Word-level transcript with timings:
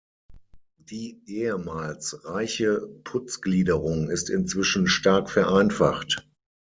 Die 0.79 1.21
ehemals 1.27 2.25
reiche 2.25 2.87
Putzgliederung 3.03 4.09
ist 4.09 4.31
inzwischen 4.31 4.87
stark 4.87 5.29
vereinfacht. 5.29 6.27